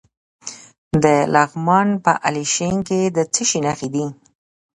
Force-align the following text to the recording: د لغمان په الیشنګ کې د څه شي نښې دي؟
د 1.03 1.05
لغمان 1.35 1.87
په 2.03 2.13
الیشنګ 2.27 2.77
کې 2.87 3.01
د 3.15 3.17
څه 3.33 3.41
شي 3.49 3.59
نښې 3.65 3.89
دي؟ 3.93 4.05